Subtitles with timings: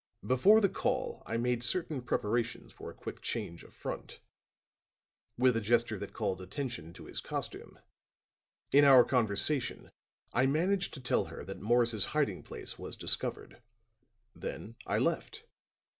[0.25, 4.19] Before the call I made certain preparations for a quick change of front,"
[5.37, 7.77] with a gesture that called attention to his costume;
[8.73, 9.91] "in our conversation,
[10.33, 13.61] I managed to tell her that Morris's hiding place was discovered.
[14.35, 15.45] Then I left.